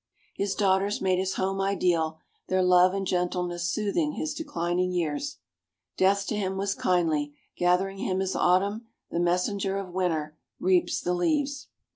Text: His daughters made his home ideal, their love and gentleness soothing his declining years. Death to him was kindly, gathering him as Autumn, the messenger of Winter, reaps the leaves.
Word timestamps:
His 0.33 0.55
daughters 0.55 0.99
made 0.99 1.19
his 1.19 1.35
home 1.35 1.61
ideal, 1.61 2.17
their 2.47 2.63
love 2.63 2.91
and 2.95 3.05
gentleness 3.05 3.69
soothing 3.69 4.13
his 4.13 4.33
declining 4.33 4.91
years. 4.91 5.37
Death 5.95 6.25
to 6.29 6.35
him 6.35 6.57
was 6.57 6.73
kindly, 6.73 7.35
gathering 7.55 7.99
him 7.99 8.19
as 8.19 8.35
Autumn, 8.35 8.87
the 9.11 9.19
messenger 9.19 9.77
of 9.77 9.93
Winter, 9.93 10.35
reaps 10.59 10.99
the 11.01 11.13
leaves. 11.13 11.67